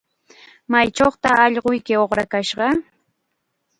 [0.71, 2.67] ¿Maychawtaq allquyki uqrakashqa?